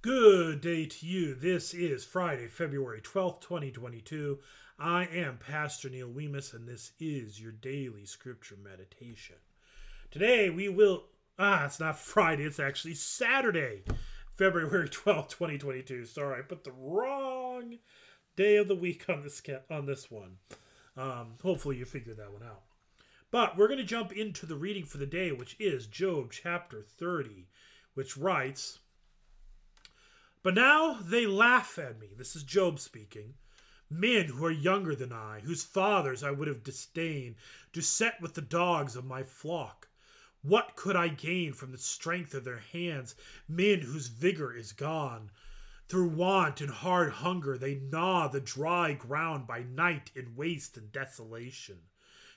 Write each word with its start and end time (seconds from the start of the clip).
Good 0.00 0.60
day 0.60 0.86
to 0.86 1.06
you. 1.06 1.34
This 1.34 1.74
is 1.74 2.04
Friday, 2.04 2.46
February 2.46 3.00
12th, 3.00 3.40
2022. 3.40 4.38
I 4.78 5.06
am 5.06 5.38
Pastor 5.38 5.90
Neil 5.90 6.08
Weemus, 6.08 6.54
and 6.54 6.68
this 6.68 6.92
is 7.00 7.40
your 7.40 7.50
daily 7.50 8.04
scripture 8.04 8.56
meditation. 8.62 9.34
Today 10.12 10.50
we 10.50 10.68
will. 10.68 11.06
Ah, 11.36 11.64
it's 11.64 11.80
not 11.80 11.98
Friday, 11.98 12.44
it's 12.44 12.60
actually 12.60 12.94
Saturday, 12.94 13.82
February 14.30 14.88
12th, 14.88 15.30
2022. 15.30 16.04
Sorry, 16.04 16.38
I 16.38 16.42
put 16.42 16.62
the 16.62 16.70
wrong 16.70 17.78
day 18.36 18.56
of 18.56 18.68
the 18.68 18.76
week 18.76 19.04
on 19.08 19.24
this, 19.24 19.42
on 19.68 19.86
this 19.86 20.08
one. 20.12 20.36
Um, 20.96 21.34
hopefully, 21.42 21.76
you 21.76 21.84
figured 21.84 22.18
that 22.18 22.32
one 22.32 22.44
out. 22.44 22.62
But 23.32 23.58
we're 23.58 23.66
going 23.66 23.78
to 23.78 23.84
jump 23.84 24.12
into 24.12 24.46
the 24.46 24.54
reading 24.54 24.84
for 24.84 24.98
the 24.98 25.06
day, 25.06 25.32
which 25.32 25.56
is 25.58 25.88
Job 25.88 26.30
chapter 26.30 26.82
30, 26.82 27.48
which 27.94 28.16
writes. 28.16 28.78
But 30.42 30.54
now 30.54 30.98
they 31.00 31.26
laugh 31.26 31.78
at 31.78 31.98
me. 31.98 32.08
This 32.16 32.36
is 32.36 32.42
Job 32.44 32.78
speaking. 32.78 33.34
Men 33.90 34.26
who 34.26 34.44
are 34.44 34.50
younger 34.50 34.94
than 34.94 35.12
I, 35.12 35.40
whose 35.40 35.64
fathers 35.64 36.22
I 36.22 36.30
would 36.30 36.46
have 36.46 36.62
disdained, 36.62 37.36
to 37.72 37.80
set 37.80 38.20
with 38.20 38.34
the 38.34 38.42
dogs 38.42 38.94
of 38.94 39.04
my 39.04 39.22
flock. 39.22 39.88
What 40.42 40.76
could 40.76 40.94
I 40.94 41.08
gain 41.08 41.52
from 41.54 41.72
the 41.72 41.78
strength 41.78 42.34
of 42.34 42.44
their 42.44 42.58
hands, 42.72 43.16
men 43.48 43.80
whose 43.80 44.06
vigor 44.06 44.54
is 44.54 44.72
gone? 44.72 45.30
Through 45.88 46.10
want 46.10 46.60
and 46.60 46.70
hard 46.70 47.12
hunger 47.14 47.58
they 47.58 47.76
gnaw 47.76 48.28
the 48.28 48.40
dry 48.40 48.92
ground 48.92 49.46
by 49.46 49.62
night 49.62 50.10
in 50.14 50.36
waste 50.36 50.76
and 50.76 50.92
desolation. 50.92 51.78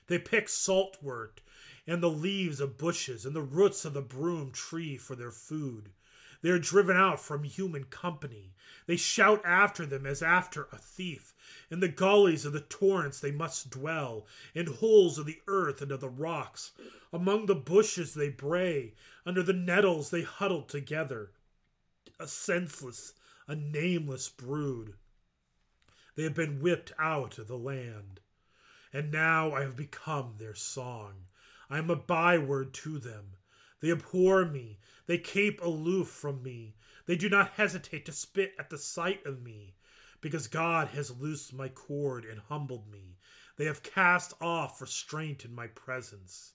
They 0.06 0.18
pick 0.18 0.48
saltwort 0.48 1.42
and 1.86 2.02
the 2.02 2.10
leaves 2.10 2.60
of 2.60 2.78
bushes 2.78 3.24
and 3.24 3.36
the 3.36 3.42
roots 3.42 3.84
of 3.84 3.94
the 3.94 4.02
broom 4.02 4.50
tree 4.50 4.96
for 4.96 5.14
their 5.14 5.30
food. 5.30 5.90
They 6.42 6.50
are 6.50 6.58
driven 6.58 6.96
out 6.96 7.20
from 7.20 7.44
human 7.44 7.84
company. 7.84 8.54
They 8.86 8.96
shout 8.96 9.40
after 9.44 9.86
them 9.86 10.04
as 10.04 10.22
after 10.22 10.68
a 10.72 10.76
thief. 10.76 11.32
In 11.70 11.80
the 11.80 11.88
gullies 11.88 12.44
of 12.44 12.52
the 12.52 12.60
torrents 12.60 13.20
they 13.20 13.30
must 13.30 13.70
dwell, 13.70 14.26
in 14.54 14.66
holes 14.66 15.18
of 15.18 15.26
the 15.26 15.40
earth 15.46 15.80
and 15.80 15.92
of 15.92 16.00
the 16.00 16.08
rocks. 16.08 16.72
Among 17.12 17.46
the 17.46 17.54
bushes 17.54 18.14
they 18.14 18.28
bray, 18.28 18.94
under 19.24 19.42
the 19.42 19.52
nettles 19.52 20.10
they 20.10 20.22
huddle 20.22 20.62
together. 20.62 21.30
A 22.18 22.26
senseless, 22.26 23.14
a 23.46 23.54
nameless 23.54 24.28
brood. 24.28 24.94
They 26.16 26.24
have 26.24 26.34
been 26.34 26.60
whipped 26.60 26.92
out 26.98 27.38
of 27.38 27.46
the 27.46 27.56
land. 27.56 28.20
And 28.92 29.10
now 29.10 29.52
I 29.52 29.62
have 29.62 29.76
become 29.76 30.34
their 30.38 30.54
song. 30.54 31.26
I 31.70 31.78
am 31.78 31.88
a 31.88 31.96
byword 31.96 32.74
to 32.74 32.98
them. 32.98 33.36
They 33.82 33.90
abhor 33.90 34.44
me. 34.44 34.78
They 35.06 35.18
keep 35.18 35.60
aloof 35.60 36.06
from 36.06 36.42
me. 36.42 36.76
They 37.06 37.16
do 37.16 37.28
not 37.28 37.54
hesitate 37.56 38.06
to 38.06 38.12
spit 38.12 38.54
at 38.56 38.70
the 38.70 38.78
sight 38.78 39.26
of 39.26 39.42
me. 39.42 39.74
Because 40.20 40.46
God 40.46 40.88
has 40.88 41.20
loosed 41.20 41.52
my 41.52 41.68
cord 41.68 42.24
and 42.24 42.40
humbled 42.48 42.88
me. 42.88 43.18
They 43.56 43.64
have 43.64 43.82
cast 43.82 44.34
off 44.40 44.80
restraint 44.80 45.44
in 45.44 45.52
my 45.52 45.66
presence. 45.66 46.52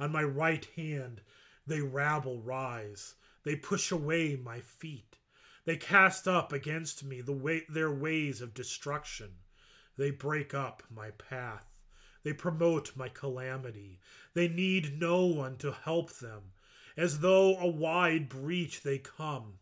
On 0.00 0.10
my 0.10 0.24
right 0.24 0.66
hand 0.76 1.22
they 1.64 1.80
rabble 1.80 2.40
rise. 2.40 3.14
They 3.44 3.54
push 3.54 3.92
away 3.92 4.34
my 4.36 4.58
feet. 4.60 5.16
They 5.64 5.76
cast 5.76 6.26
up 6.26 6.52
against 6.52 7.04
me 7.04 7.20
the 7.20 7.32
way, 7.32 7.62
their 7.68 7.92
ways 7.92 8.40
of 8.40 8.52
destruction. 8.52 9.30
They 9.96 10.10
break 10.10 10.52
up 10.52 10.82
my 10.90 11.10
path. 11.12 11.66
They 12.24 12.32
promote 12.32 12.96
my 12.96 13.08
calamity. 13.08 14.00
They 14.34 14.48
need 14.48 15.00
no 15.00 15.24
one 15.24 15.56
to 15.58 15.72
help 15.72 16.14
them 16.14 16.52
as 16.96 17.20
though 17.20 17.56
a 17.58 17.66
wide 17.66 18.28
breach 18.28 18.82
they 18.82 18.98
come. 18.98 19.58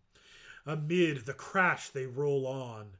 Amid 0.66 1.26
the 1.26 1.34
crash 1.34 1.88
they 1.88 2.06
roll 2.06 2.46
on. 2.46 2.96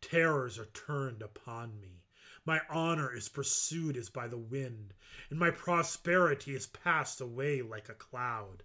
Terrors 0.00 0.58
are 0.58 0.66
turned 0.66 1.22
upon 1.22 1.80
me. 1.80 2.04
My 2.44 2.60
honor 2.70 3.12
is 3.12 3.28
pursued 3.28 3.96
as 3.96 4.08
by 4.08 4.28
the 4.28 4.38
wind, 4.38 4.94
and 5.30 5.38
my 5.38 5.50
prosperity 5.50 6.54
is 6.54 6.66
passed 6.66 7.20
away 7.20 7.62
like 7.62 7.88
a 7.88 7.94
cloud. 7.94 8.62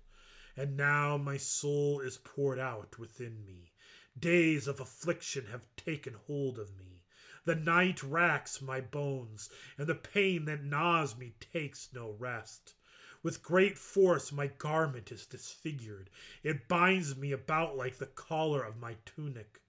And 0.56 0.78
now 0.78 1.18
my 1.18 1.38
soul 1.38 2.00
is 2.02 2.18
poured 2.18 2.60
out 2.60 3.00
within 3.00 3.44
me. 3.46 3.72
Days 4.20 4.68
of 4.68 4.80
affliction 4.80 5.48
have 5.48 5.66
taken 5.78 6.14
hold 6.14 6.60
of 6.60 6.78
me. 6.78 7.02
The 7.46 7.56
night 7.56 8.04
racks 8.04 8.62
my 8.62 8.82
bones, 8.82 9.50
and 9.78 9.88
the 9.88 9.96
pain 9.96 10.46
that 10.46 10.64
gnaws 10.64 11.18
me 11.18 11.34
takes 11.40 11.90
no 11.92 12.12
rest. 12.20 12.76
With 13.24 13.44
great 13.44 13.78
force 13.78 14.32
my 14.32 14.48
garment 14.48 15.12
is 15.12 15.26
disfigured. 15.26 16.10
It 16.44 16.68
binds 16.68 17.16
me 17.16 17.32
about 17.32 17.78
like 17.78 17.98
the 17.98 18.08
collar 18.08 18.64
of 18.64 18.80
my 18.80 18.96
tunic. 19.06 19.62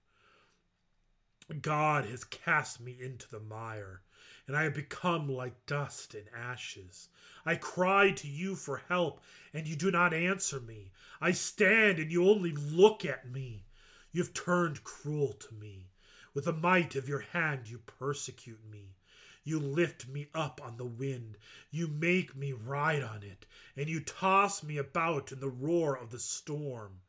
God 1.61 2.05
has 2.05 2.23
cast 2.23 2.79
me 2.79 2.97
into 2.99 3.29
the 3.29 3.39
mire, 3.39 4.01
and 4.47 4.55
I 4.55 4.63
have 4.63 4.73
become 4.73 5.27
like 5.29 5.65
dust 5.65 6.15
and 6.15 6.25
ashes. 6.35 7.09
I 7.45 7.55
cry 7.55 8.11
to 8.11 8.27
you 8.27 8.55
for 8.55 8.81
help, 8.87 9.21
and 9.53 9.67
you 9.67 9.75
do 9.75 9.91
not 9.91 10.13
answer 10.13 10.59
me. 10.59 10.91
I 11.21 11.31
stand, 11.31 11.99
and 11.99 12.11
you 12.11 12.27
only 12.27 12.53
look 12.53 13.05
at 13.05 13.29
me. 13.29 13.65
You 14.11 14.23
have 14.23 14.33
turned 14.33 14.83
cruel 14.83 15.33
to 15.33 15.53
me. 15.53 15.89
With 16.33 16.45
the 16.45 16.53
might 16.53 16.95
of 16.95 17.09
your 17.09 17.19
hand, 17.19 17.69
you 17.69 17.79
persecute 17.79 18.61
me. 18.69 18.95
You 19.43 19.59
lift 19.59 20.07
me 20.07 20.27
up 20.33 20.61
on 20.63 20.77
the 20.77 20.85
wind. 20.85 21.37
You 21.69 21.87
make 21.87 22.35
me 22.35 22.53
ride 22.53 23.03
on 23.03 23.23
it, 23.23 23.45
and 23.75 23.89
you 23.89 23.99
toss 23.99 24.63
me 24.63 24.77
about 24.77 25.31
in 25.31 25.39
the 25.39 25.49
roar 25.49 25.97
of 25.97 26.11
the 26.11 26.19
storm. 26.19 27.01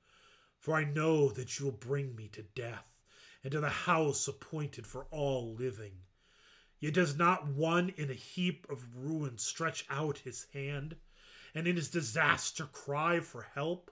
For 0.58 0.74
I 0.74 0.84
know 0.84 1.28
that 1.28 1.58
you 1.58 1.66
will 1.66 1.72
bring 1.72 2.16
me 2.16 2.28
to 2.28 2.42
death, 2.42 2.92
and 3.42 3.52
to 3.52 3.60
the 3.60 3.68
house 3.68 4.26
appointed 4.26 4.86
for 4.86 5.06
all 5.10 5.54
living. 5.54 5.92
Yet 6.80 6.94
does 6.94 7.16
not 7.16 7.46
one 7.46 7.90
in 7.90 8.10
a 8.10 8.14
heap 8.14 8.66
of 8.68 8.96
ruin 8.96 9.38
stretch 9.38 9.86
out 9.88 10.18
his 10.18 10.46
hand, 10.52 10.96
and 11.54 11.68
in 11.68 11.76
his 11.76 11.88
disaster 11.88 12.66
cry 12.66 13.20
for 13.20 13.42
help? 13.54 13.90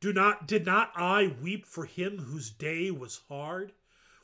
Do 0.00 0.12
not 0.12 0.46
did 0.46 0.66
not 0.66 0.92
I 0.94 1.34
weep 1.40 1.66
for 1.66 1.84
him 1.84 2.18
whose 2.18 2.50
day 2.50 2.90
was 2.90 3.22
hard? 3.28 3.72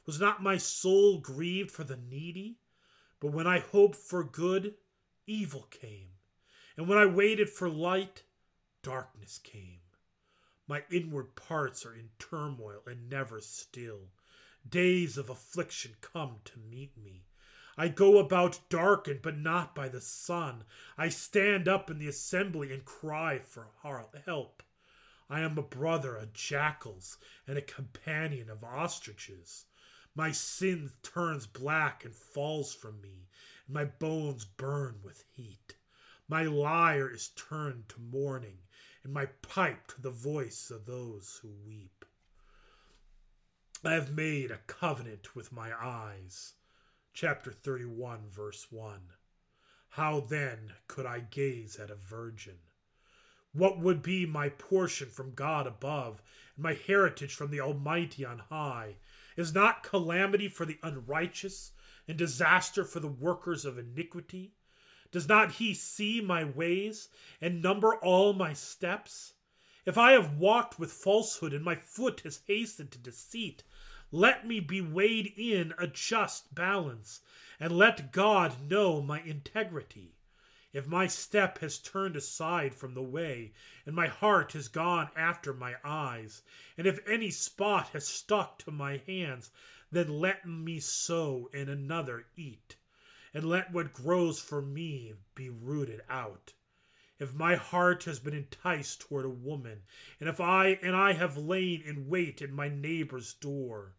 Was 0.05 0.21
not 0.21 0.43
my 0.43 0.59
soul 0.59 1.19
grieved 1.19 1.71
for 1.71 1.85
the 1.85 1.97
needy? 1.97 2.59
But 3.27 3.35
when 3.35 3.49
I 3.49 3.59
hoped 3.59 3.97
for 3.97 4.23
good, 4.23 4.75
evil 5.27 5.67
came. 5.69 6.11
And 6.77 6.87
when 6.87 6.97
I 6.97 7.07
waited 7.07 7.51
for 7.51 7.69
light, 7.69 8.23
darkness 8.85 9.41
came. 9.43 9.81
My 10.69 10.85
inward 10.93 11.35
parts 11.35 11.85
are 11.85 11.93
in 11.93 12.11
turmoil 12.21 12.83
and 12.87 13.11
never 13.11 13.41
still. 13.41 14.13
Days 14.69 15.19
of 15.19 15.29
affliction 15.29 15.97
come 16.01 16.37
to 16.45 16.61
meet 16.71 16.97
me. 16.97 17.25
I 17.77 17.89
go 17.89 18.19
about 18.19 18.61
darkened, 18.69 19.23
but 19.23 19.37
not 19.37 19.75
by 19.75 19.89
the 19.89 20.01
sun. 20.01 20.63
I 20.97 21.09
stand 21.09 21.67
up 21.67 21.91
in 21.91 21.99
the 21.99 22.07
assembly 22.07 22.73
and 22.73 22.85
cry 22.85 23.41
for 23.41 23.71
help. 24.25 24.63
I 25.29 25.41
am 25.41 25.59
a 25.59 25.63
brother 25.63 26.15
of 26.15 26.33
jackals 26.33 27.19
and 27.45 27.59
a 27.59 27.63
companion 27.63 28.49
of 28.51 28.63
ostriches. 28.63 29.65
My 30.17 30.33
sin 30.33 30.91
turns 31.03 31.47
black 31.47 32.07
and 32.07 32.15
falls 32.15 32.75
from 32.75 33.03
me, 33.03 33.29
and 33.67 33.75
my 33.75 33.85
bones 33.85 34.47
burn 34.47 35.01
with 35.03 35.23
heat. 35.35 35.77
My 36.27 36.45
lyre 36.45 37.11
is 37.11 37.29
turned 37.37 37.91
to 37.91 38.01
mourning, 38.01 38.61
and 39.05 39.13
my 39.13 39.27
pipe 39.27 39.87
to 39.89 40.01
the 40.01 40.11
voice 40.11 40.71
of 40.71 40.87
those 40.87 41.39
who 41.43 41.51
weep. 41.67 42.07
I 43.85 43.93
have 43.93 44.17
made 44.17 44.51
a 44.51 44.61
covenant 44.67 45.37
with 45.37 45.53
my 45.53 45.71
eyes. 45.79 46.55
Chapter 47.13 47.53
31, 47.53 48.31
verse 48.31 48.69
1. 48.71 49.01
How 49.91 50.21
then 50.21 50.73
could 50.89 51.05
I 51.05 51.21
gaze 51.21 51.79
at 51.79 51.91
a 51.91 51.95
virgin? 51.95 52.57
What 53.53 53.79
would 53.79 54.03
be 54.03 54.25
my 54.25 54.49
portion 54.49 55.11
from 55.11 55.35
God 55.35 55.67
above, 55.67 56.23
and 56.57 56.63
my 56.63 56.73
heritage 56.73 57.35
from 57.35 57.51
the 57.51 57.61
Almighty 57.61 58.25
on 58.25 58.39
high? 58.39 58.97
Is 59.37 59.55
not 59.55 59.83
calamity 59.83 60.49
for 60.49 60.65
the 60.65 60.79
unrighteous 60.83 61.73
and 62.09 62.17
disaster 62.17 62.85
for 62.85 63.01
the 63.01 63.07
workers 63.07 63.65
of 63.65 63.79
iniquity? 63.79 64.55
Does 65.13 65.29
not 65.29 65.53
he 65.53 65.75
see 65.75 66.21
my 66.21 66.45
ways 66.45 67.09
and 67.41 67.63
number 67.63 67.95
all 67.97 68.33
my 68.33 68.53
steps? 68.53 69.35
If 69.85 69.97
I 69.97 70.13
have 70.13 70.39
walked 70.39 70.79
with 70.79 70.93
falsehood 70.93 71.53
and 71.53 71.65
my 71.65 71.77
foot 71.77 72.23
has 72.23 72.41
hastened 72.47 72.91
to 72.93 72.99
deceit, 72.99 73.63
let 74.11 74.47
me 74.47 74.59
be 74.59 74.81
weighed 74.81 75.33
in 75.37 75.75
a 75.79 75.87
just 75.87 76.55
balance, 76.55 77.21
and 77.61 77.77
let 77.77 78.13
God 78.13 78.69
know 78.69 79.01
my 79.01 79.21
integrity. 79.21 80.16
If 80.77 80.87
my 80.87 81.07
step 81.07 81.61
has 81.61 81.79
turned 81.79 82.17
aside 82.17 82.75
from 82.75 82.93
the 82.93 83.03
way, 83.03 83.55
and 83.87 83.97
my 83.97 84.09
heart 84.09 84.53
has 84.53 84.69
gone 84.69 85.09
after 85.17 85.55
my 85.55 85.77
eyes, 85.83 86.43
and 86.77 86.87
if 86.87 87.01
any 87.09 87.31
spot 87.31 87.89
has 87.95 88.07
stuck 88.07 88.59
to 88.59 88.71
my 88.71 88.99
hands, 89.07 89.51
then 89.91 90.11
let 90.11 90.47
me 90.47 90.79
sow 90.79 91.49
and 91.55 91.71
another 91.71 92.27
eat, 92.37 92.77
and 93.33 93.49
let 93.49 93.73
what 93.73 93.95
grows 93.95 94.39
for 94.39 94.61
me 94.61 95.15
be 95.35 95.49
rooted 95.49 96.03
out. 96.11 96.53
if 97.19 97.33
my 97.33 97.55
heart 97.55 98.05
has 98.05 98.19
been 98.19 98.35
enticed 98.35 99.01
toward 99.01 99.25
a 99.25 99.31
woman, 99.31 99.81
and 100.21 100.29
if 100.29 100.43
I 100.43 100.79
and 100.83 100.95
I 100.95 101.15
have 101.15 101.39
lain 101.39 101.81
in 101.81 102.07
wait 102.07 102.43
at 102.43 102.51
my 102.51 102.69
neighbor's 102.69 103.33
door, 103.33 103.95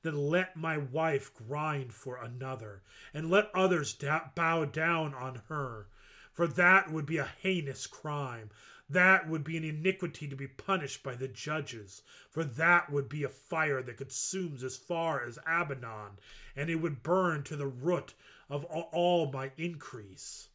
then 0.00 0.16
let 0.16 0.56
my 0.56 0.78
wife 0.78 1.34
grind 1.34 1.92
for 1.92 2.16
another, 2.16 2.82
and 3.12 3.30
let 3.30 3.54
others 3.54 3.92
da- 3.92 4.30
bow 4.34 4.64
down 4.64 5.12
on 5.12 5.42
her, 5.48 5.88
for 6.32 6.46
that 6.46 6.90
would 6.90 7.06
be 7.06 7.18
a 7.18 7.30
heinous 7.42 7.86
crime. 7.86 8.50
That 8.88 9.28
would 9.28 9.44
be 9.44 9.56
an 9.56 9.64
iniquity 9.64 10.28
to 10.28 10.36
be 10.36 10.48
punished 10.48 11.02
by 11.02 11.14
the 11.14 11.28
judges, 11.28 12.02
for 12.30 12.44
that 12.44 12.90
would 12.90 13.08
be 13.08 13.24
a 13.24 13.28
fire 13.28 13.82
that 13.82 13.96
consumes 13.96 14.62
as 14.62 14.76
far 14.76 15.22
as 15.22 15.38
Abaddon, 15.46 16.18
and 16.54 16.68
it 16.68 16.76
would 16.76 17.02
burn 17.02 17.42
to 17.44 17.56
the 17.56 17.66
root 17.66 18.14
of 18.50 18.64
all 18.66 19.30
my 19.32 19.52
increase. 19.56 20.48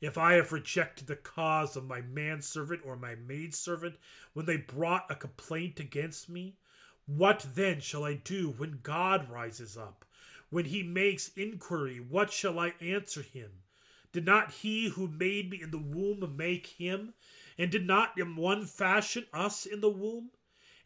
If 0.00 0.16
I 0.16 0.34
have 0.34 0.52
rejected 0.52 1.08
the 1.08 1.16
cause 1.16 1.76
of 1.76 1.84
my 1.84 2.00
manservant 2.02 2.82
or 2.84 2.94
my 2.94 3.16
maidservant 3.16 3.96
when 4.32 4.46
they 4.46 4.56
brought 4.56 5.10
a 5.10 5.16
complaint 5.16 5.80
against 5.80 6.28
me, 6.28 6.56
what 7.06 7.44
then 7.54 7.80
shall 7.80 8.04
I 8.04 8.14
do 8.14 8.50
when 8.50 8.78
God 8.82 9.28
rises 9.28 9.76
up? 9.76 10.04
When 10.50 10.66
he 10.66 10.82
makes 10.84 11.32
inquiry, 11.36 11.98
what 11.98 12.32
shall 12.32 12.60
I 12.60 12.74
answer 12.80 13.22
him? 13.22 13.50
Did 14.12 14.24
not 14.24 14.52
he 14.52 14.88
who 14.88 15.06
made 15.06 15.50
me 15.50 15.60
in 15.60 15.70
the 15.70 15.78
womb 15.78 16.34
make 16.36 16.66
him? 16.66 17.14
And 17.58 17.70
did 17.70 17.86
not 17.86 18.18
in 18.18 18.36
one 18.36 18.64
fashion 18.64 19.26
us 19.32 19.66
in 19.66 19.80
the 19.80 19.90
womb? 19.90 20.30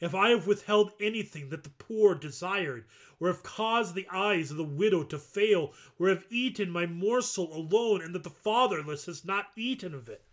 If 0.01 0.17
I 0.17 0.31
have 0.31 0.49
withheld 0.49 0.93
anything 0.99 1.51
that 1.51 1.63
the 1.63 1.71
poor 1.71 2.17
desired, 2.17 2.87
or 3.21 3.29
have 3.29 3.45
caused 3.45 3.95
the 3.95 4.09
eyes 4.11 4.51
of 4.51 4.57
the 4.57 4.65
widow 4.65 5.05
to 5.05 5.19
fail, 5.19 5.73
or 5.97 6.09
have 6.09 6.25
eaten 6.29 6.71
my 6.71 6.87
morsel 6.87 7.55
alone, 7.55 8.03
and 8.03 8.13
that 8.13 8.25
the 8.25 8.31
fatherless 8.31 9.07
has 9.07 9.25
not 9.25 9.53
eaten 9.55 9.95
of 9.95 10.09
it. 10.09 10.25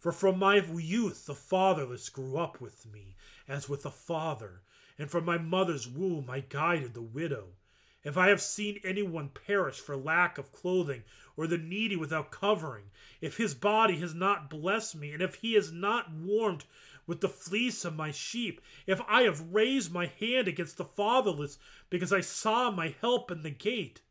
For 0.00 0.10
from 0.10 0.40
my 0.40 0.56
youth 0.56 1.26
the 1.26 1.34
fatherless 1.34 2.08
grew 2.08 2.36
up 2.36 2.60
with 2.60 2.86
me, 2.86 3.14
as 3.46 3.68
with 3.68 3.86
a 3.86 3.90
father, 3.90 4.62
and 4.98 5.08
from 5.08 5.24
my 5.24 5.38
mother's 5.38 5.86
womb 5.86 6.28
I 6.28 6.40
guided 6.40 6.94
the 6.94 7.00
widow. 7.00 7.50
If 8.04 8.18
I 8.18 8.28
have 8.28 8.42
seen 8.42 8.80
anyone 8.84 9.30
perish 9.30 9.80
for 9.80 9.96
lack 9.96 10.36
of 10.36 10.52
clothing, 10.52 11.04
or 11.38 11.46
the 11.46 11.56
needy 11.56 11.96
without 11.96 12.30
covering, 12.30 12.90
if 13.22 13.38
his 13.38 13.54
body 13.54 13.96
has 14.00 14.14
not 14.14 14.50
blessed 14.50 14.94
me, 14.94 15.10
and 15.12 15.22
if 15.22 15.36
he 15.36 15.54
has 15.54 15.72
not 15.72 16.12
warmed 16.12 16.66
with 17.06 17.22
the 17.22 17.28
fleece 17.30 17.82
of 17.84 17.96
my 17.96 18.10
sheep, 18.10 18.60
if 18.86 19.00
I 19.08 19.22
have 19.22 19.54
raised 19.54 19.90
my 19.90 20.06
hand 20.06 20.48
against 20.48 20.76
the 20.76 20.84
fatherless 20.84 21.58
because 21.88 22.12
I 22.12 22.20
saw 22.20 22.70
my 22.70 22.94
help 23.00 23.30
in 23.30 23.42
the 23.42 23.50
gate, 23.50 24.02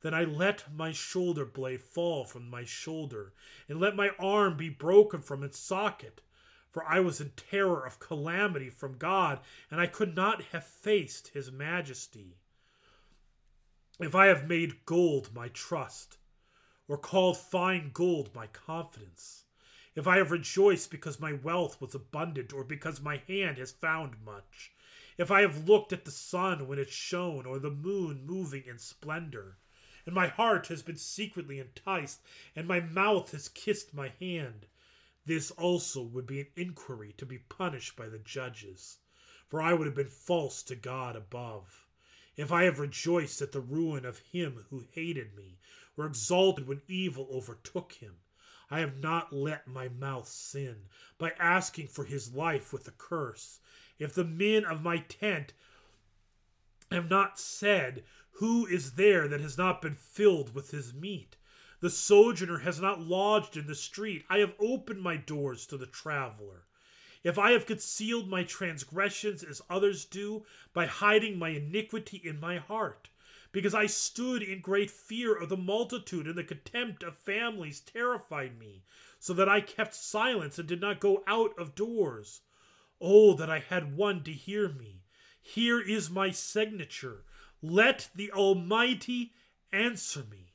then 0.00 0.14
I 0.14 0.24
let 0.24 0.74
my 0.74 0.92
shoulder 0.92 1.44
blade 1.44 1.82
fall 1.82 2.24
from 2.24 2.48
my 2.48 2.64
shoulder, 2.64 3.34
and 3.68 3.78
let 3.78 3.94
my 3.94 4.10
arm 4.18 4.56
be 4.56 4.70
broken 4.70 5.20
from 5.20 5.42
its 5.42 5.58
socket. 5.58 6.22
For 6.70 6.84
I 6.84 7.00
was 7.00 7.20
in 7.20 7.30
terror 7.36 7.86
of 7.86 8.00
calamity 8.00 8.68
from 8.68 8.98
God, 8.98 9.40
and 9.70 9.80
I 9.80 9.86
could 9.86 10.16
not 10.16 10.42
have 10.52 10.64
faced 10.64 11.28
his 11.28 11.52
majesty. 11.52 12.36
If 14.00 14.12
I 14.12 14.26
have 14.26 14.48
made 14.48 14.84
gold 14.86 15.32
my 15.32 15.46
trust, 15.46 16.18
or 16.88 16.98
called 16.98 17.36
fine 17.36 17.92
gold 17.92 18.34
my 18.34 18.48
confidence, 18.48 19.44
if 19.94 20.08
I 20.08 20.16
have 20.16 20.32
rejoiced 20.32 20.90
because 20.90 21.20
my 21.20 21.32
wealth 21.32 21.80
was 21.80 21.94
abundant, 21.94 22.52
or 22.52 22.64
because 22.64 23.00
my 23.00 23.18
hand 23.28 23.56
has 23.58 23.70
found 23.70 24.16
much, 24.24 24.72
if 25.16 25.30
I 25.30 25.42
have 25.42 25.68
looked 25.68 25.92
at 25.92 26.04
the 26.04 26.10
sun 26.10 26.66
when 26.66 26.80
it 26.80 26.90
shone, 26.90 27.46
or 27.46 27.60
the 27.60 27.70
moon 27.70 28.26
moving 28.26 28.64
in 28.66 28.80
splendor, 28.80 29.58
and 30.04 30.12
my 30.12 30.26
heart 30.26 30.66
has 30.66 30.82
been 30.82 30.96
secretly 30.96 31.60
enticed, 31.60 32.20
and 32.56 32.66
my 32.66 32.80
mouth 32.80 33.30
has 33.30 33.48
kissed 33.48 33.94
my 33.94 34.08
hand, 34.18 34.66
this 35.24 35.52
also 35.52 36.02
would 36.02 36.26
be 36.26 36.40
an 36.40 36.48
inquiry 36.56 37.14
to 37.16 37.24
be 37.24 37.38
punished 37.38 37.94
by 37.94 38.08
the 38.08 38.18
judges, 38.18 38.98
for 39.48 39.62
I 39.62 39.72
would 39.72 39.86
have 39.86 39.94
been 39.94 40.08
false 40.08 40.64
to 40.64 40.74
God 40.74 41.14
above. 41.14 41.83
If 42.36 42.50
I 42.50 42.64
have 42.64 42.78
rejoiced 42.78 43.40
at 43.42 43.52
the 43.52 43.60
ruin 43.60 44.04
of 44.04 44.18
him 44.18 44.66
who 44.70 44.86
hated 44.90 45.34
me, 45.36 45.58
or 45.96 46.06
exulted 46.06 46.66
when 46.66 46.82
evil 46.88 47.28
overtook 47.30 47.92
him, 47.92 48.16
I 48.70 48.80
have 48.80 48.96
not 48.96 49.32
let 49.32 49.68
my 49.68 49.88
mouth 49.88 50.26
sin 50.26 50.88
by 51.18 51.32
asking 51.38 51.88
for 51.88 52.04
his 52.04 52.32
life 52.34 52.72
with 52.72 52.88
a 52.88 52.92
curse. 52.92 53.60
If 53.98 54.14
the 54.14 54.24
men 54.24 54.64
of 54.64 54.82
my 54.82 54.98
tent 54.98 55.52
have 56.90 57.08
not 57.08 57.38
said, 57.38 58.04
Who 58.38 58.66
is 58.66 58.92
there 58.92 59.28
that 59.28 59.40
has 59.40 59.56
not 59.56 59.80
been 59.80 59.94
filled 59.94 60.54
with 60.54 60.70
his 60.72 60.92
meat? 60.92 61.36
The 61.80 61.90
sojourner 61.90 62.58
has 62.58 62.80
not 62.80 63.00
lodged 63.00 63.56
in 63.56 63.66
the 63.66 63.74
street. 63.74 64.24
I 64.28 64.38
have 64.38 64.54
opened 64.58 65.02
my 65.02 65.16
doors 65.16 65.66
to 65.66 65.76
the 65.76 65.86
traveler. 65.86 66.64
If 67.24 67.38
I 67.38 67.52
have 67.52 67.64
concealed 67.64 68.28
my 68.28 68.44
transgressions 68.44 69.42
as 69.42 69.62
others 69.70 70.04
do, 70.04 70.44
by 70.74 70.84
hiding 70.84 71.38
my 71.38 71.48
iniquity 71.48 72.18
in 72.22 72.38
my 72.38 72.58
heart, 72.58 73.08
because 73.50 73.74
I 73.74 73.86
stood 73.86 74.42
in 74.42 74.60
great 74.60 74.90
fear 74.90 75.34
of 75.34 75.48
the 75.48 75.56
multitude, 75.56 76.26
and 76.26 76.36
the 76.36 76.44
contempt 76.44 77.02
of 77.02 77.16
families 77.16 77.80
terrified 77.80 78.58
me, 78.58 78.84
so 79.18 79.32
that 79.32 79.48
I 79.48 79.62
kept 79.62 79.94
silence 79.94 80.58
and 80.58 80.68
did 80.68 80.82
not 80.82 81.00
go 81.00 81.24
out 81.26 81.58
of 81.58 81.74
doors. 81.74 82.42
Oh, 83.00 83.32
that 83.34 83.48
I 83.48 83.60
had 83.60 83.96
one 83.96 84.22
to 84.24 84.32
hear 84.32 84.68
me. 84.68 85.00
Here 85.40 85.80
is 85.80 86.10
my 86.10 86.30
signature. 86.30 87.24
Let 87.62 88.10
the 88.14 88.32
Almighty 88.32 89.32
answer 89.72 90.24
me. 90.30 90.52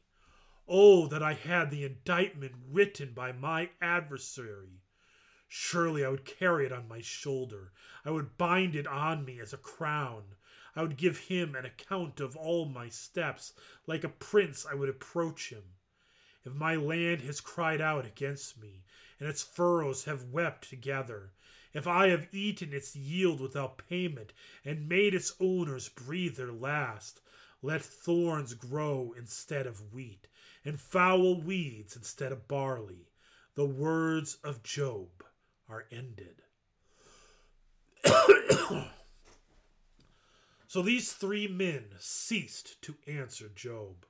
Oh, 0.68 1.08
that 1.08 1.24
I 1.24 1.34
had 1.34 1.72
the 1.72 1.84
indictment 1.84 2.54
written 2.70 3.14
by 3.14 3.32
my 3.32 3.72
adversary. 3.82 4.84
Surely 5.52 6.06
I 6.06 6.10
would 6.10 6.26
carry 6.26 6.68
it 6.68 6.72
on 6.72 6.88
my 6.88 7.02
shoulder. 7.02 7.72
I 8.06 8.12
would 8.12 8.38
bind 8.38 8.76
it 8.76 8.86
on 8.86 9.26
me 9.26 9.40
as 9.40 9.52
a 9.52 9.58
crown. 9.58 10.36
I 10.76 10.84
would 10.84 10.96
give 10.96 11.22
him 11.22 11.56
an 11.56 11.66
account 11.66 12.20
of 12.20 12.38
all 12.38 12.66
my 12.66 12.90
steps. 12.90 13.54
Like 13.88 14.04
a 14.04 14.10
prince, 14.10 14.64
I 14.64 14.76
would 14.76 14.90
approach 14.90 15.50
him. 15.50 15.64
If 16.46 16.54
my 16.54 16.76
land 16.76 17.22
has 17.22 17.42
cried 17.42 17.82
out 17.82 18.06
against 18.06 18.62
me, 18.62 18.84
and 19.20 19.28
its 19.28 19.42
furrows 19.42 20.04
have 20.04 20.26
wept 20.26 20.70
together, 20.70 21.34
if 21.74 21.88
I 21.88 22.10
have 22.10 22.32
eaten 22.32 22.72
its 22.72 22.96
yield 22.96 23.42
without 23.42 23.88
payment, 23.90 24.34
and 24.64 24.88
made 24.88 25.16
its 25.16 25.34
owners 25.40 25.90
breathe 25.90 26.36
their 26.36 26.52
last, 26.52 27.22
let 27.64 27.82
thorns 27.82 28.54
grow 28.54 29.16
instead 29.18 29.66
of 29.66 29.92
wheat, 29.92 30.28
and 30.64 30.80
foul 30.80 31.42
weeds 31.42 31.96
instead 31.96 32.32
of 32.32 32.48
barley. 32.48 33.10
The 33.56 33.66
words 33.66 34.36
of 34.44 34.62
Job 34.62 35.24
are 35.70 35.86
ended. 35.92 36.42
So 40.70 40.84
these 40.84 41.14
three 41.14 41.48
men 41.48 41.86
ceased 41.98 42.80
to 42.84 42.96
answer 43.08 43.50
Job, 43.50 44.06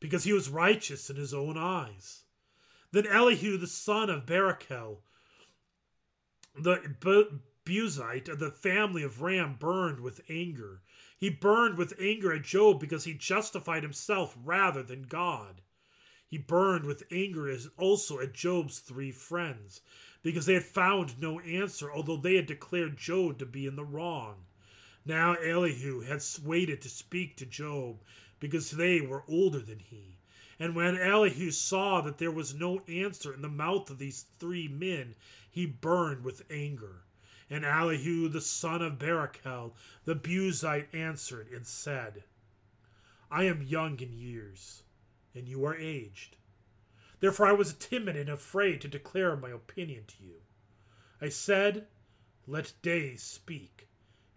because 0.00 0.24
he 0.24 0.34
was 0.34 0.50
righteous 0.50 1.08
in 1.08 1.16
his 1.16 1.32
own 1.32 1.56
eyes. 1.56 2.24
Then 2.92 3.06
Elihu 3.06 3.56
the 3.56 3.66
son 3.66 4.10
of 4.10 4.26
Barachel, 4.26 4.98
the 6.54 6.82
Buzite 7.64 8.28
of 8.28 8.38
the 8.38 8.50
family 8.50 9.02
of 9.02 9.22
Ram, 9.22 9.56
burned 9.58 10.00
with 10.00 10.20
anger. 10.28 10.82
He 11.16 11.30
burned 11.30 11.78
with 11.78 11.98
anger 11.98 12.34
at 12.34 12.42
Job 12.42 12.80
because 12.80 13.04
he 13.04 13.14
justified 13.14 13.82
himself 13.82 14.36
rather 14.44 14.82
than 14.82 15.04
God. 15.04 15.62
He 16.26 16.36
burned 16.36 16.84
with 16.84 17.04
anger 17.10 17.56
also 17.78 18.20
at 18.20 18.34
Job's 18.34 18.80
three 18.80 19.10
friends, 19.10 19.80
because 20.22 20.46
they 20.46 20.54
had 20.54 20.64
found 20.64 21.20
no 21.20 21.40
answer, 21.40 21.90
although 21.90 22.16
they 22.16 22.36
had 22.36 22.46
declared 22.46 22.96
Job 22.96 23.38
to 23.38 23.46
be 23.46 23.66
in 23.66 23.76
the 23.76 23.84
wrong. 23.84 24.36
Now 25.04 25.34
Elihu 25.34 26.00
had 26.00 26.22
waited 26.44 26.82
to 26.82 26.88
speak 26.88 27.36
to 27.36 27.46
Job 27.46 27.98
because 28.40 28.72
they 28.72 29.00
were 29.00 29.24
older 29.28 29.60
than 29.60 29.78
he. 29.78 30.18
And 30.60 30.74
when 30.74 30.98
Elihu 30.98 31.50
saw 31.50 32.00
that 32.00 32.18
there 32.18 32.32
was 32.32 32.54
no 32.54 32.80
answer 32.88 33.32
in 33.32 33.42
the 33.42 33.48
mouth 33.48 33.90
of 33.90 33.98
these 33.98 34.26
three 34.38 34.66
men, 34.66 35.14
he 35.50 35.66
burned 35.66 36.24
with 36.24 36.42
anger. 36.50 37.04
And 37.48 37.64
Elihu 37.64 38.28
the 38.28 38.40
son 38.40 38.82
of 38.82 38.98
Barachel 38.98 39.72
the 40.04 40.14
Buzite 40.14 40.92
answered 40.92 41.48
and 41.52 41.66
said, 41.66 42.24
I 43.30 43.44
am 43.44 43.62
young 43.62 44.00
in 44.00 44.12
years, 44.12 44.82
and 45.34 45.46
you 45.46 45.64
are 45.64 45.76
aged. 45.76 46.36
Therefore 47.20 47.46
I 47.46 47.52
was 47.52 47.74
timid 47.74 48.16
and 48.16 48.28
afraid 48.28 48.80
to 48.80 48.88
declare 48.88 49.36
my 49.36 49.50
opinion 49.50 50.04
to 50.08 50.24
you. 50.24 50.36
I 51.20 51.28
said, 51.28 51.86
Let 52.46 52.72
days 52.82 53.22
speak 53.22 53.88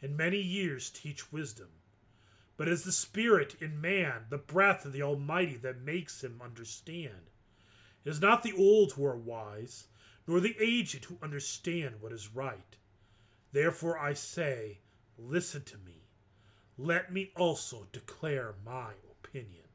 and 0.02 0.18
many 0.18 0.40
years 0.40 0.90
teach 0.90 1.32
wisdom. 1.32 1.68
But 2.58 2.68
it 2.68 2.74
is 2.74 2.84
the 2.84 2.92
Spirit 2.92 3.56
in 3.62 3.80
man, 3.80 4.26
the 4.30 4.38
breath 4.38 4.86
of 4.86 4.94
the 4.94 5.02
Almighty, 5.02 5.58
that 5.58 5.82
makes 5.82 6.24
him 6.24 6.42
understand. 6.44 7.30
It 8.04 8.10
is 8.10 8.22
not 8.22 8.44
the 8.44 8.54
old 8.58 8.94
who 8.94 9.06
are 9.06 9.18
wise, 9.18 9.88
nor 10.28 10.40
the 10.40 10.56
aged 10.60 11.06
who 11.06 11.18
understand 11.22 12.02
what 12.02 12.12
is 12.12 12.34
right. 12.34 12.78
Therefore 13.52 13.98
I 13.98 14.14
say, 14.14 14.80
Listen 15.18 15.64
to 15.64 15.78
me. 15.78 16.08
Let 16.78 17.14
me 17.14 17.32
also 17.36 17.88
declare 17.92 18.56
my 18.66 18.94
opinion. 19.12 19.66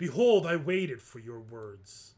Behold, 0.00 0.46
I 0.46 0.56
waited 0.56 1.02
for 1.02 1.18
your 1.18 1.40
words. 1.40 2.14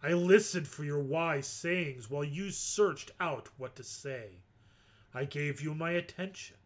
I 0.00 0.12
listened 0.12 0.68
for 0.68 0.84
your 0.84 1.02
wise 1.02 1.48
sayings 1.48 2.08
while 2.08 2.22
you 2.22 2.52
searched 2.52 3.10
out 3.18 3.48
what 3.56 3.74
to 3.74 3.82
say. 3.82 4.42
I 5.12 5.24
gave 5.24 5.60
you 5.60 5.74
my 5.74 5.90
attention. 5.90 6.58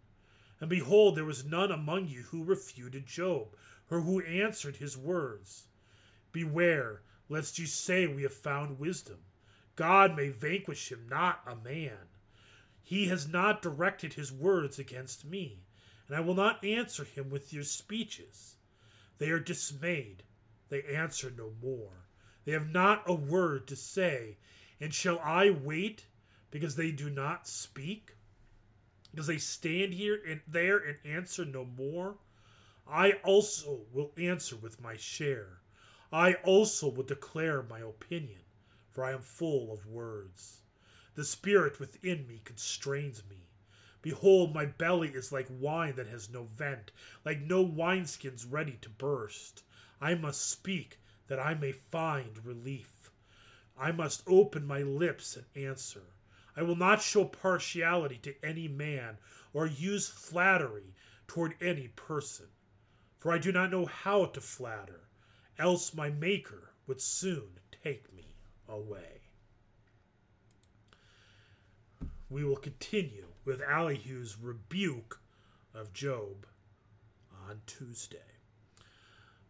And 0.61 0.69
behold, 0.69 1.17
there 1.17 1.25
was 1.25 1.43
none 1.43 1.73
among 1.73 2.09
you 2.09 2.21
who 2.25 2.45
refuted 2.45 3.07
Job, 3.07 3.57
or 3.91 4.03
who 4.03 4.21
answered 4.21 4.77
his 4.77 4.95
words. 4.95 5.69
Beware, 6.33 7.01
lest 7.31 7.59
you 7.59 7.65
say 7.65 8.07
we 8.07 8.25
have 8.25 8.35
found 8.35 8.79
wisdom. 8.79 9.21
God 9.75 10.15
may 10.15 10.29
vanquish 10.29 10.93
him, 10.93 11.07
not 11.09 11.41
a 11.47 11.57
man. 11.57 12.11
He 12.83 13.07
has 13.07 13.27
not 13.27 13.63
directed 13.63 14.13
his 14.13 14.31
words 14.31 14.79
against 14.79 15.25
me, 15.25 15.63
and 16.09 16.15
I 16.15 16.21
will 16.21 16.35
not 16.35 16.63
answer 16.63 17.05
him 17.05 17.31
with 17.31 17.55
your 17.55 17.65
speeches. 17.65 18.57
They 19.17 19.31
are 19.31 19.41
dismayed, 19.41 20.25
they 20.69 20.83
answer 20.83 21.33
no 21.37 21.53
more. 21.63 22.07
They 22.45 22.53
have 22.53 22.71
not 22.71 23.03
a 23.07 23.15
word 23.15 23.67
to 23.69 23.77
say. 23.77 24.39
And 24.81 24.95
shall 24.95 25.19
I 25.21 25.51
wait 25.51 26.07
because 26.51 26.77
they 26.77 26.91
do 26.91 27.11
not 27.11 27.49
speak? 27.49 28.15
Because 29.11 29.27
they 29.27 29.39
stand 29.39 29.95
here 29.95 30.21
and 30.27 30.41
there 30.47 30.79
and 30.79 30.97
answer 31.05 31.45
no 31.45 31.65
more? 31.65 32.17
I 32.87 33.13
also 33.25 33.81
will 33.93 34.13
answer 34.17 34.57
with 34.57 34.81
my 34.81 34.97
share. 34.97 35.61
I 36.13 36.35
also 36.45 36.89
will 36.89 37.03
declare 37.03 37.63
my 37.63 37.81
opinion, 37.81 38.41
for 38.91 39.05
I 39.05 39.13
am 39.13 39.21
full 39.21 39.73
of 39.73 39.87
words. 39.87 40.63
The 41.15 41.25
spirit 41.25 41.81
within 41.81 42.27
me 42.27 42.41
constrains 42.45 43.23
me. 43.29 43.49
Behold, 44.01 44.55
my 44.55 44.65
belly 44.65 45.09
is 45.09 45.33
like 45.33 45.49
wine 45.51 45.97
that 45.97 46.07
has 46.07 46.31
no 46.31 46.45
vent, 46.45 46.93
like 47.25 47.41
no 47.41 47.67
wineskins 47.67 48.47
ready 48.49 48.79
to 48.81 48.89
burst. 48.89 49.65
I 50.01 50.15
must 50.15 50.49
speak 50.49 50.99
that 51.29 51.41
I 51.41 51.55
may 51.55 51.73
find 51.73 52.45
relief. 52.45 53.11
I 53.79 53.93
must 53.93 54.23
open 54.27 54.67
my 54.67 54.83
lips 54.83 55.37
and 55.37 55.47
answer. 55.55 56.03
I 56.57 56.63
will 56.63 56.77
not 56.77 57.03
show 57.03 57.25
partiality 57.25 58.19
to 58.23 58.35
any 58.45 58.67
man 58.67 59.19
or 59.53 59.67
use 59.67 60.09
flattery 60.09 60.95
toward 61.27 61.55
any 61.61 61.89
person, 61.89 62.47
for 63.19 63.33
I 63.33 63.39
do 63.39 63.53
not 63.53 63.71
know 63.71 63.87
how 63.87 64.27
to 64.27 64.41
flatter, 64.41 65.03
else 65.59 65.95
my 65.95 66.11
Maker 66.11 66.71
would 66.87 67.01
soon 67.01 67.61
take 67.85 68.13
me 68.15 68.35
away. 68.69 69.21
We 72.31 72.45
will 72.45 72.57
continue 72.57 73.27
with 73.45 73.63
Elihu's 73.63 74.37
rebuke 74.39 75.21
of 75.75 75.93
Job 75.93 76.47
on 77.49 77.61
Tuesday. 77.67 78.38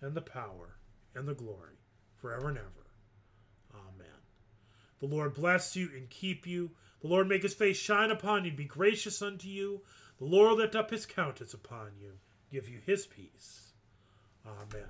and 0.00 0.14
the 0.14 0.22
power, 0.22 0.78
and 1.14 1.26
the 1.26 1.34
glory 1.34 1.76
forever 2.14 2.48
and 2.48 2.58
ever. 2.58 2.86
Amen. 3.74 4.06
The 5.00 5.06
Lord 5.06 5.34
bless 5.34 5.76
you 5.76 5.90
and 5.94 6.08
keep 6.08 6.46
you. 6.46 6.70
The 7.00 7.08
Lord 7.08 7.28
make 7.28 7.42
his 7.42 7.54
face 7.54 7.76
shine 7.76 8.10
upon 8.10 8.44
you 8.44 8.48
and 8.48 8.56
be 8.56 8.64
gracious 8.64 9.20
unto 9.20 9.48
you. 9.48 9.82
The 10.18 10.24
Lord 10.24 10.58
lift 10.58 10.74
up 10.74 10.90
his 10.90 11.06
countenance 11.06 11.52
upon 11.52 11.92
you, 12.00 12.12
give 12.50 12.68
you 12.68 12.78
his 12.84 13.06
peace. 13.06 13.72
Amen. 14.46 14.88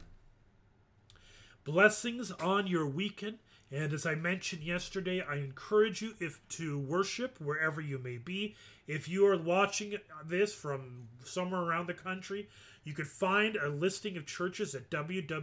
Blessings 1.64 2.30
on 2.30 2.68
your 2.68 2.86
weekend. 2.86 3.38
And 3.72 3.92
as 3.92 4.06
I 4.06 4.14
mentioned 4.14 4.62
yesterday, 4.62 5.20
I 5.20 5.36
encourage 5.36 6.00
you 6.00 6.14
if 6.20 6.38
to 6.50 6.78
worship 6.78 7.40
wherever 7.40 7.80
you 7.80 7.98
may 7.98 8.16
be. 8.16 8.54
If 8.86 9.08
you 9.08 9.26
are 9.26 9.36
watching 9.36 9.96
this 10.24 10.54
from 10.54 11.08
somewhere 11.24 11.62
around 11.62 11.88
the 11.88 11.94
country, 11.94 12.48
you 12.84 12.92
could 12.92 13.08
find 13.08 13.56
a 13.56 13.68
listing 13.68 14.16
of 14.16 14.26
churches 14.26 14.76
at 14.76 14.88
www.lcms.org 14.90 15.40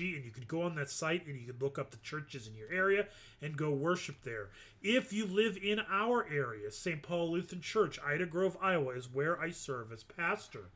and 0.00 0.24
you 0.24 0.30
could 0.32 0.48
go 0.48 0.62
on 0.62 0.74
that 0.74 0.90
site 0.90 1.26
and 1.26 1.38
you 1.38 1.46
could 1.46 1.62
look 1.62 1.78
up 1.78 1.92
the 1.92 1.96
churches 1.98 2.48
in 2.48 2.56
your 2.56 2.70
area 2.72 3.06
and 3.40 3.56
go 3.56 3.70
worship 3.70 4.16
there. 4.24 4.50
If 4.82 5.12
you 5.12 5.26
live 5.26 5.56
in 5.56 5.78
our 5.88 6.26
area, 6.28 6.72
St. 6.72 7.00
Paul 7.02 7.30
Lutheran 7.30 7.62
Church, 7.62 8.00
Ida 8.04 8.26
Grove, 8.26 8.56
Iowa 8.60 8.96
is 8.96 9.08
where 9.12 9.40
I 9.40 9.50
serve 9.50 9.92
as 9.92 10.02
pastor. 10.02 10.70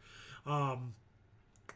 Um, 0.47 0.95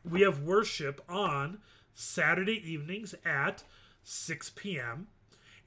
we 0.08 0.20
have 0.20 0.42
worship 0.44 1.02
on 1.08 1.58
Saturday 1.94 2.60
evenings 2.70 3.14
at 3.24 3.64
6 4.02 4.50
p.m. 4.56 5.08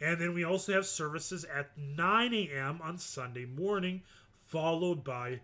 And 0.01 0.19
then 0.19 0.33
we 0.33 0.43
also 0.43 0.73
have 0.73 0.85
services 0.85 1.45
at 1.45 1.77
9 1.77 2.33
a.m. 2.33 2.79
on 2.83 2.97
Sunday 2.97 3.45
morning, 3.45 4.01
followed 4.35 5.03
by 5.03 5.39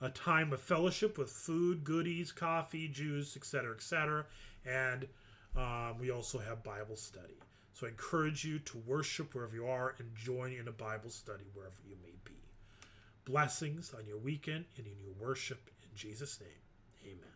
a 0.00 0.08
time 0.10 0.52
of 0.52 0.60
fellowship 0.60 1.18
with 1.18 1.30
food, 1.30 1.82
goodies, 1.82 2.30
coffee, 2.30 2.88
juice, 2.88 3.36
etc., 3.36 3.74
etc. 3.74 4.26
And 4.64 5.06
um, 5.56 5.98
we 5.98 6.10
also 6.10 6.38
have 6.38 6.62
Bible 6.62 6.96
study. 6.96 7.38
So 7.72 7.86
I 7.86 7.90
encourage 7.90 8.44
you 8.44 8.58
to 8.60 8.78
worship 8.86 9.34
wherever 9.34 9.54
you 9.54 9.66
are 9.66 9.94
and 9.98 10.14
join 10.14 10.52
in 10.52 10.68
a 10.68 10.72
Bible 10.72 11.10
study 11.10 11.44
wherever 11.54 11.76
you 11.86 11.96
may 12.02 12.14
be. 12.24 12.32
Blessings 13.24 13.92
on 13.92 14.06
your 14.06 14.18
weekend 14.18 14.64
and 14.76 14.86
in 14.86 14.94
your 15.02 15.12
worship 15.18 15.70
in 15.82 15.88
Jesus' 15.94 16.40
name. 16.40 17.12
Amen. 17.12 17.35